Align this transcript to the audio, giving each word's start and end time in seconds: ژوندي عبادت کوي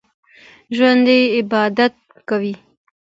ژوندي 0.75 1.19
عبادت 1.37 1.95
کوي 2.29 2.53